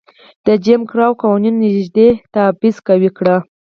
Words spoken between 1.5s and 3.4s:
نژادي تبعیض قوي کړ.